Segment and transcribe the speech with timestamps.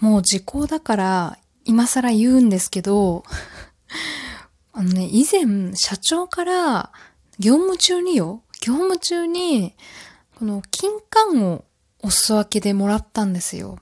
[0.00, 3.24] もう時効だから今更言うんですけど、
[4.72, 6.92] あのね、以前社長から
[7.38, 9.74] 業務中によ、業務中に
[10.38, 11.64] この金柑を
[12.02, 13.78] お裾分けでもらったんですよ。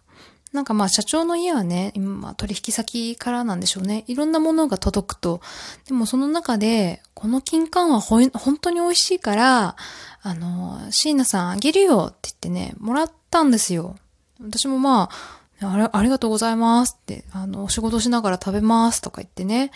[0.53, 4.05] なんかまあ社長の家はね、今取引先からなんでしょうね。
[4.07, 5.43] いろんなものが届くと。
[5.87, 9.77] でもその中で、この金柑はほ本当に美味しいから、
[10.23, 13.97] あの、椎名さんあげるよって言ってね、もらったんですよ。
[14.41, 19.71] 私もまあ、あれ、ありがとうございますって、あの、仕事しながら食べますとか言ってね。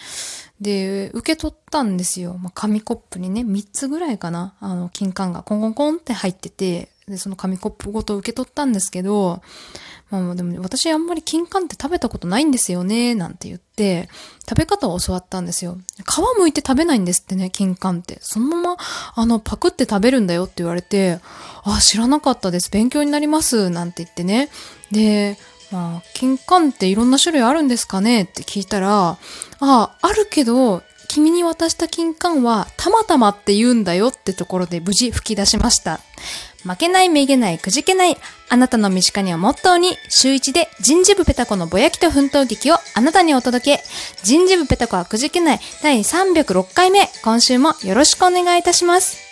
[0.60, 2.36] で、受け取ったんですよ。
[2.38, 4.54] まあ、紙コップにね、3つぐらいかな。
[4.60, 9.42] あの、金柑がコンコンコンって入ってて、で、その紙コップごと受け取ったんですけど、
[10.10, 14.08] まあでも私あんまり金柑って食べたことないんですよね、なんて言って、
[14.48, 15.78] 食べ方を教わったんですよ。
[15.98, 18.18] 皮むいて食べないんですってね、金柑って。
[18.20, 18.76] そのまま、
[19.14, 21.20] あの、パクって食べるんだよって言われて、
[21.62, 22.70] あ、知らなかったです。
[22.70, 23.70] 勉強になります。
[23.70, 24.50] なんて言ってね。
[24.90, 25.38] で、
[25.70, 29.18] まあ、金柑っていろんな種類あるんですかねって聞いたら、あ、
[29.60, 36.00] ああるけど、君に渡した金柑はたまたまって言うんだよってところで無事吹き出しました。
[36.62, 38.16] 負けない、めげない、くじけない。
[38.48, 43.82] あなたの身近にはモットーに、週一で人事部ペタコのぼやきと奮闘劇をあなたにお届け。
[44.22, 47.08] 人事部ペタコはくじけない第306回目。
[47.22, 49.29] 今週もよろしくお願いいたします。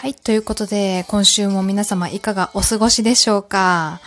[0.00, 0.14] はい。
[0.14, 4.00] ということで、今週も皆様いかがお過ごしでしょうか？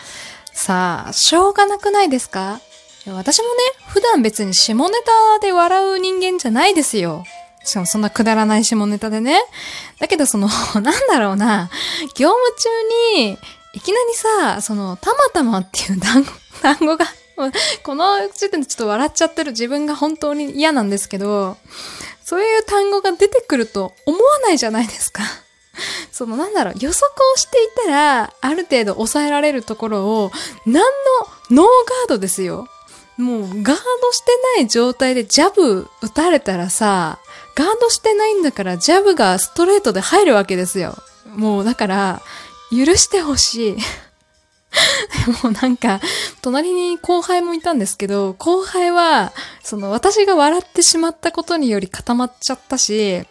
[0.52, 2.59] さあ、しょうがなくないですか？
[3.08, 3.50] 私もね、
[3.89, 7.23] 普段別に下ネタで笑う人間じゃないですよ。
[7.63, 9.39] しかもそんなくだらない下ネタでね。
[10.00, 11.69] だけどその、 なんだろうな、
[12.16, 12.69] 業務中
[13.19, 13.38] に、
[13.75, 14.16] いきなり
[14.55, 17.05] さ、その、たまたまっていう単語、単語が、
[17.83, 21.57] この時点でちょっと笑っちゃってる自分が本当に嫌なんですけど、
[22.23, 25.22] そういう単語が出てくると思わないじゃないですか。
[26.11, 30.31] そのなんだろう、予測をしていたら、ある程度抑えられるところを、
[30.66, 30.84] 何の
[31.50, 32.67] ノーガードですよ。
[33.17, 37.19] もう、ガードしてない状態でジャブ打たれたらさ、
[37.56, 40.95] ガードしてないんだから、ジャブがストレートで入るわけですよ。
[41.28, 42.22] もう、だから、
[42.72, 43.75] 許してほしい。
[43.75, 43.81] で
[45.44, 46.01] もなんか、
[46.41, 49.31] 隣に後輩もいたんですけど、後輩は、
[49.63, 53.25] その私が笑ってしまったことにより固まっちゃったし、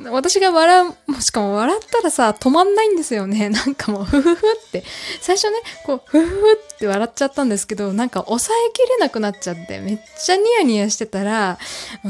[0.00, 3.48] 私が笑う、もしかも笑ったらさ、止まんないんですよね。
[3.50, 4.84] なんかもう、ふふふって。
[5.20, 11.58] 最初ね、こう、ふふふって笑っちゃったんですけど、なんか抑えきれなくなっちゃって、めっちゃニヤニヤしてたら、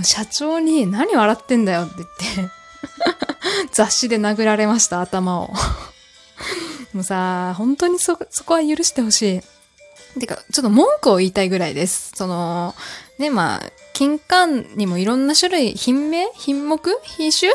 [0.05, 2.53] 社長に、何笑ってんだよって言って、
[3.75, 5.51] 雑誌で殴られました、頭を。
[6.95, 9.43] もうさ、本当にそ、そこは許してほし
[10.17, 10.21] い。
[10.21, 12.13] てか、ちょっと文句を言いたいぐらいです。
[12.15, 12.75] その、
[13.23, 13.63] ね、まあ、
[13.93, 17.53] 金柑にもいろんな種類、品名品目品種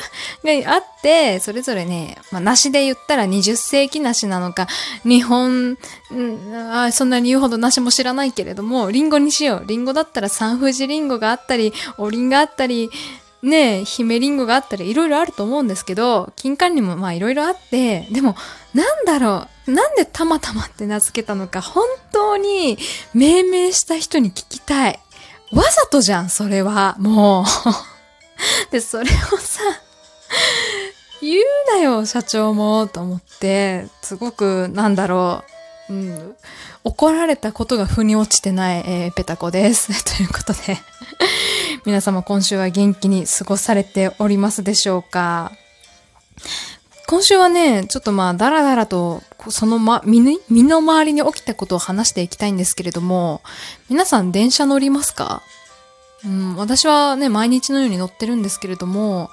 [0.62, 4.68] があって、それぞれね、まあ、梨で言ったら20世紀梨なのか、
[5.04, 5.78] 日本、ん
[6.56, 9.66] あそんなに言うほど梨も知らないけれども、リンゴにしよう。
[9.68, 12.90] リンゴだったら三富士リンゴがあったり、おりんがあったり、
[13.44, 18.36] ねえ姫リンゴがあったり、いろいろあると思うんですけど、金柑にもまあいろいろあって、でも、
[18.74, 22.78] なんだろう、なんでたまたまって名付けたのか、本当に
[23.14, 25.00] 命名した人に聞きたい。
[25.52, 26.96] わざとじゃん、それは。
[27.00, 27.46] もう。
[28.72, 29.62] で、それをさ、
[31.22, 35.44] 言うなよ、社長も、と思って、すごく、なんだろ
[35.90, 36.36] う、うん、
[36.84, 39.88] 怒られたことが腑に落ちてない、えー、ペタコです。
[40.18, 40.78] ということで、
[41.86, 45.52] 皆様今週は元気に過ごされておりますでしょうか？
[47.08, 53.42] 今週はね、ちょっとまあ、だらだらと、そのま、身身の回りに起きたことを話していきたいんですけれども、
[53.90, 55.42] 皆さん電車乗りますか？
[56.26, 59.30] うん、私はね、毎日のように乗ってるんですけれども、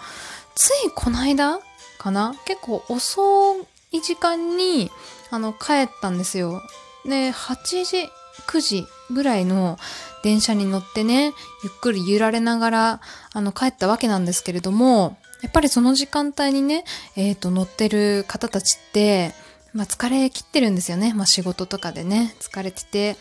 [0.55, 1.59] ついこの間
[1.99, 2.35] かな？
[2.45, 3.57] 結構遅
[3.91, 4.91] い時間に、
[5.31, 6.61] あの、帰ったんですよ。
[7.05, 8.09] で、8時、
[8.47, 9.79] 9時ぐらいの
[10.23, 11.33] 電車に乗ってね、
[11.63, 13.01] ゆっくり揺られながら、
[13.33, 16.85] あの、帰ったわけなんですけれども、やっぱりその時間帯にね、
[17.17, 19.35] えっ、ー、と、乗ってる方たちって、
[19.75, 21.13] まあ、疲れ切ってるんですよね。
[21.13, 23.17] まあ、仕事とかでね、疲れてて。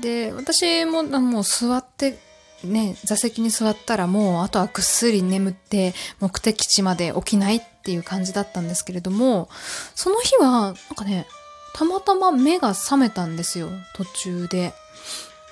[0.00, 2.18] で、私も、もう座って、
[2.64, 9.48] ね、座席に座ったらもう、あとはぐっすり眠って、目的地まで起きないっていう感じだったんですけれども、
[9.96, 11.26] その日は、なんかね、
[11.74, 14.72] たまたま目が覚めたんですよ、途中で。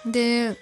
[0.07, 0.57] で、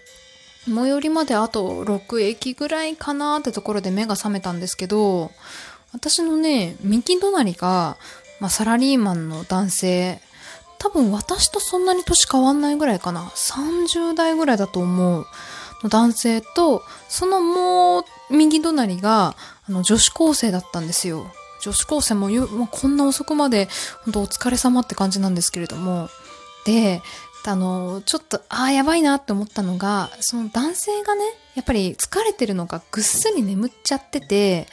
[0.66, 5.30] 最寄りまであと6駅ぐらいかなってところで目が覚めたんですけど、
[5.92, 7.96] 私のね、右隣が、
[8.44, 10.20] まあ、サラリーマンの男性、
[10.78, 13.22] 多分私とそんなに年変わんないぐらいかな。
[13.22, 15.26] 30代ぐらいだと思う。
[15.82, 19.34] の男性と、そのもう右隣が、
[19.66, 21.26] あの、女子高生だったんですよ。
[21.62, 23.70] 女子高生もよ、もうこんな遅くまで、
[24.04, 26.10] 本当お疲れ様って感じなんですけれども。
[26.66, 27.00] で、
[27.46, 31.24] あの、ちょっと、ああ、やばいなって思ったのが、その男性がね、
[31.54, 34.68] やっぱり疲れてるのかぐっすり眠っちゃってて、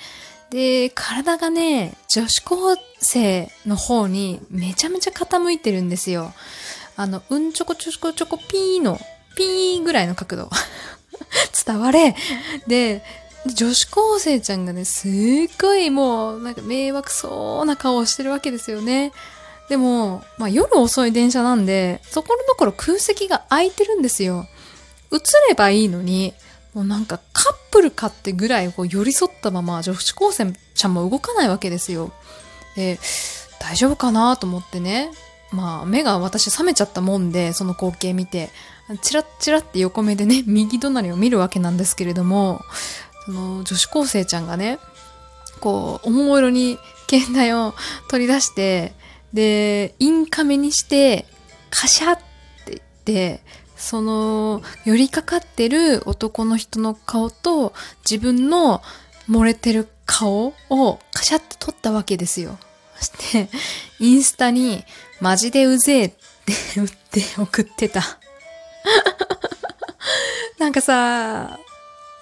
[0.51, 6.33] で、体がね、女子高生の方にめちゃめちゃ傾いてるんですよ。
[6.97, 8.99] あの、うんちょこちょこちょこピーの、
[9.35, 10.49] ピーぐらいの角度。
[11.65, 12.15] 伝われ。
[12.67, 13.01] で、
[13.45, 15.11] 女子高生ちゃんがね、すっ
[15.59, 19.13] ごいもう、なんか迷惑そうな顔をしてるわけですよね。
[19.69, 24.47] でも、まあ夜遅い電車なんで、そこのところ空席が空いてるんですよ。
[25.13, 26.33] 映ればいいのに、
[26.73, 32.11] もうなんかカップルかってぐらいこう寄り添ったまま女子高生ちゃんも動かないわけですよ。
[32.75, 32.99] で、
[33.59, 35.11] 大丈夫かなと思ってね。
[35.51, 38.49] まあ目が私覚めちゃったもんで、その光景見て、
[39.01, 42.61] チラッチラって横目でね、 右隣を見るわけなんですけれども、
[43.25, 44.79] その女子高生ちゃんがね、
[45.59, 46.79] こう、おもむろに
[47.09, 47.75] 携帯を
[48.09, 48.93] 取り出して、
[49.33, 51.25] で、インカメにして、
[51.69, 52.23] カシャって
[52.67, 53.43] 言って、
[53.81, 57.73] その、寄りかかってる男の人の顔と
[58.09, 58.81] 自分の
[59.27, 62.59] 漏れてる顔をカシャって撮ったわけですよ。
[62.95, 63.49] そして、
[63.99, 64.85] インスタに、
[65.19, 68.01] マジでうぜえって打って送ってた。
[70.59, 71.59] なんかさ、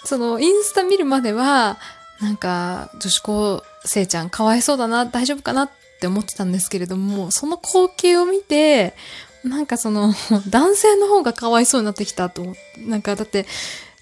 [0.06, 1.78] その、インスタ見るまでは、
[2.22, 5.70] なんか、女子高生ちゃんかわいそうだな、大丈夫かなっ
[6.00, 8.94] って思ってたんですけれども、その光景を見て、
[9.44, 10.14] なんかその、
[10.50, 13.46] 男性の方がかわいそうになってきたと思って、なんかだって、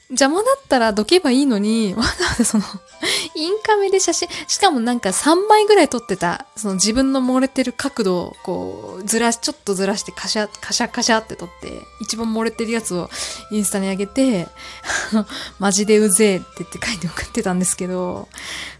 [0.10, 2.64] 邪魔だったらどけばいいのに、わざわざその、
[3.36, 13.10] インカメで写真、しかもなんか3枚ぐらい撮ってた、その自分の漏れてる角度をこう、ずらし、ちょっとずらしてカシャ、カシャカシャって撮って、一番漏れてるやつを
[13.52, 14.48] インスタに上げて、
[15.60, 18.30] マジでうぜえって言って書いて送ってたんですけど、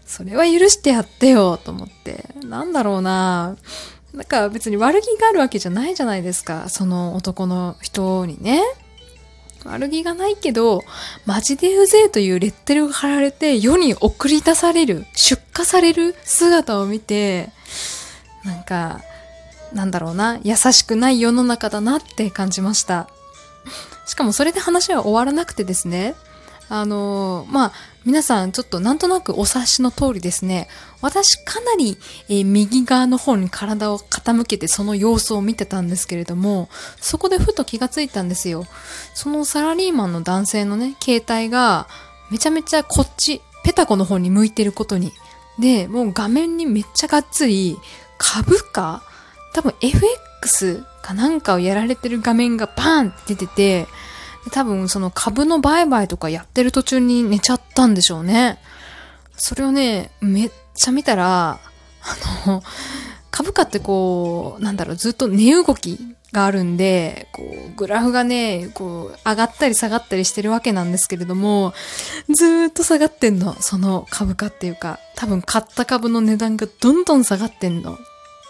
[0.06, 2.24] それは許してやってよと思って。
[2.42, 6.68] なんだろうなぁなんか別に悪気があるわけじゃないじゃないですか。
[6.68, 8.62] その男の人にね。
[9.64, 10.84] 悪気がないけど、
[11.26, 17.50] マジでうぜえというレッテルが貼られて世に送り出される、出荷される姿を見て、
[18.44, 19.00] なんか、
[19.72, 23.08] なんだろうな、優しくない世の中だなって感じました。
[24.06, 26.14] しかもそれで話は終わらなくてですね、
[26.68, 27.72] あのー、まあ、
[28.04, 30.68] 皆さんちょっとなんとなくお察しの通りですね、
[31.00, 31.98] 私かなり、
[32.28, 36.68] えー、右側の方に体を傾けてその様子を見てたんですけれども、
[37.00, 38.66] そこでふと気がついたんですよ。
[39.14, 41.88] そのサラリーマンの男性のね、携帯が
[42.30, 45.12] めちゃめちゃこっち、ペタコの方に向いてることに。
[45.58, 47.76] で、もう画面にめっちゃがっつり
[48.16, 49.02] 株価
[49.52, 53.88] 多分 FX かなんかをやられてる画面がバーンって出てて、
[54.52, 58.58] 多分その株の売買とかやってる途中に寝ちゃったんでしょうね。
[59.36, 61.60] それをね、めっちゃ見たら、
[62.02, 62.62] あの、
[63.30, 65.98] 株価ってこう、なんだろう、ずっと値動き
[66.32, 71.72] があるんで、こう、グラフがね、こう、上がったり下がったりしてるわけなんですけれども、
[72.28, 77.98] ずっと下がってんの、その株価っていうか、多分買った株の値段がどんどん下がってんの。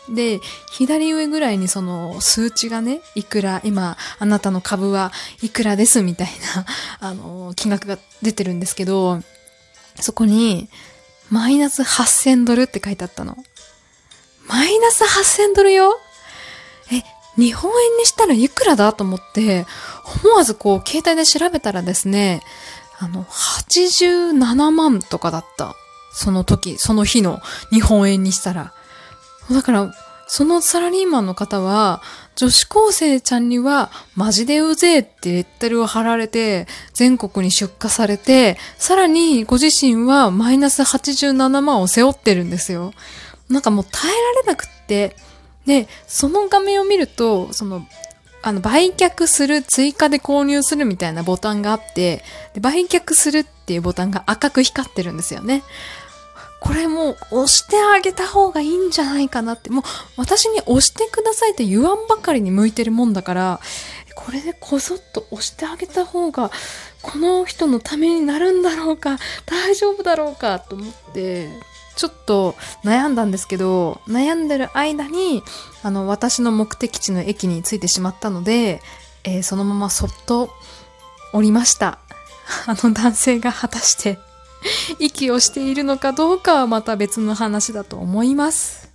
[0.09, 0.41] で、
[0.71, 5.13] 左上ぐらいにその数値がね、いくら、今、あなたの株は
[5.43, 6.67] いくらですみたいな、
[7.09, 9.23] あの、金額が出てるんですけど、
[10.01, 10.69] そこに、
[11.31, 13.37] マイナス8000ドルって書いてあったの。
[14.47, 15.99] マイナス8000ドルよ？
[16.91, 17.03] え、
[17.37, 19.67] 日本円にしたらいくらだと思って、
[20.25, 22.43] 思わずこう、携帯で調べたらですね、
[22.99, 25.75] あの、87万とかだった。
[26.13, 28.73] その時、その日の日本円にしたら。
[29.51, 29.95] だから、
[30.27, 32.03] そのサラリーマンの方は、
[32.37, 42.93] 女子高生ちゃんには、マジでうぜえってレッテルを貼られて、全国に出荷されて、さらにご自身はマイナス87万を背負ってるんですよ。
[43.49, 45.17] なんかもう耐えられなくって。
[45.67, 47.87] で、その画面を見ると、その、
[48.43, 52.23] あの、売却する、追加で購入するみたいなボタンがあって、
[52.55, 55.63] で売却するっていうボタンが赤く光ってるんですよね。
[56.61, 59.85] これもう押してあげた方がいいんじゃないかなって、もう
[60.17, 63.61] 私に押してくださいって言わんばかりに向いてるもんだから、
[64.15, 66.51] これでこそっと押してあげた方が、
[67.03, 71.49] この人のためになるんだろうか、大丈夫だろうかと思って、
[71.97, 75.43] ちょっと悩んだんですけど、悩んでる間に、
[75.83, 78.83] あの、私の目的地の駅に着いてしまったので、
[79.25, 80.51] えー、そのままそっと
[81.33, 81.99] 降りました。
[82.67, 84.19] あの男性が果たして
[84.99, 88.89] 息をしているのかどうかはまた別の話だと思います。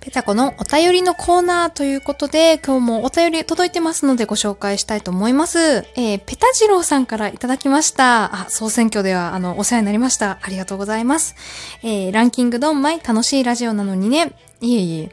[0.00, 5.58] ペタコのお便りのコーナーということで、今日もお便り届いてますのでご紹介したいと思います。
[5.94, 8.34] えー、ペタジローさんからいただきました。
[8.34, 10.38] あ、総選挙では、あの、お世話になりました。
[10.42, 11.36] ありがとうございます。
[11.82, 14.32] えー、ランキングドンマイ楽しいラジオなのにね。
[14.60, 15.12] いえいえ。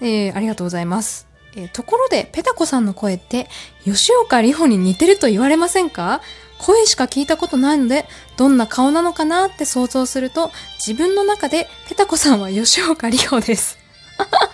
[0.00, 1.27] えー、ありがとうございます。
[1.56, 3.48] えー、ところで、ペタコさんの声って、
[3.84, 6.20] 吉岡里帆に似てると言われませんか？
[6.58, 8.04] 声しか聞いたことないので、
[8.36, 10.50] どんな顔なのかなって想像すると、
[10.84, 13.78] 自分の中でペタコさんは吉岡里帆です。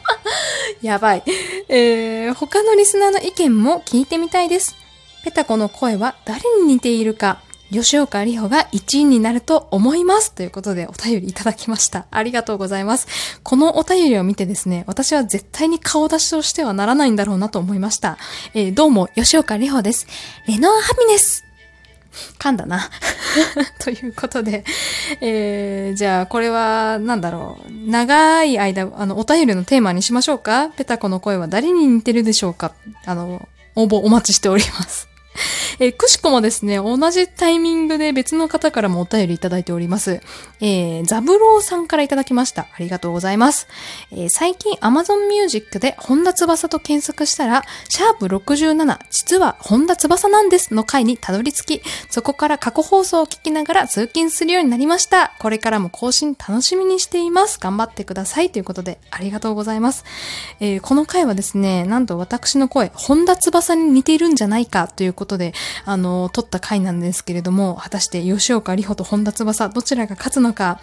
[0.82, 1.22] やばい。
[1.68, 4.76] えー、他のリスナーの意見も聞いてみたいです。
[5.24, 7.40] ペタコの声は誰に似ているか、
[7.70, 10.32] 吉岡里帆が1位になると思います。
[10.32, 12.06] ということでお便りいただきました。
[12.10, 13.40] ありがとうございます。
[13.42, 18.18] このお便りを見てですね、私は絶対に顔出しとしてはならないんだろうなと思いました。
[18.54, 20.06] えー、どうも、吉岡里帆です。
[20.46, 21.44] レノアハピネス
[22.38, 22.88] 噛んだな
[23.80, 24.64] ということで、
[25.20, 27.90] えー、じゃあこれは何だろう。
[27.90, 32.72] 長い間、あの、お便りのテーマにしましょうかペタコの声は誰に似てるでしょうか
[33.04, 35.13] あの、応募お待ちしております。
[35.80, 40.20] えー、くしこもですね、同じタイミングで別の方からもお便りいただいております。
[40.60, 42.62] えー、ザブローさんからいただきました。
[42.62, 43.66] ありがとうございます。
[44.12, 55.32] えー、最近 Amazon Music で本田翼と検索したら、シャープ67、実は本田翼なんですの回にたどり着き、そこから過去放送を聞きながら通勤するようになりました。
[55.38, 57.58] これからも更新楽しみにしています。
[57.58, 58.50] 頑張ってください。
[58.50, 60.04] ということで、ありがとうございます。
[60.60, 65.54] えー、この回はですね、なんと私の声、本田翼に似ているんじゃないかということことで、
[65.86, 70.80] あの、撮った回なんですけれども、果たして吉岡里帆と本田翼、どちらが勝つのか、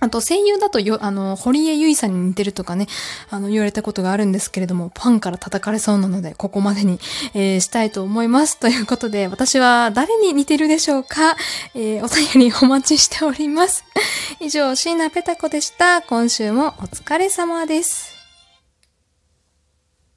[0.00, 2.88] あと声優だとよ、あの、堀江由衣さんに似てるとかね、
[3.30, 7.00] あの、言われたことがあるんですけれども、ファンから叩かれそうなので、ここまでに、
[7.32, 8.58] えー、したいと思います。
[8.58, 11.36] ということで、私は誰に似てるでしょうか？
[11.74, 13.84] えー、お便りお待ちしております。
[14.40, 16.02] 以上、椎名ペタ子でした。
[16.02, 18.13] 今週もお疲れ様です。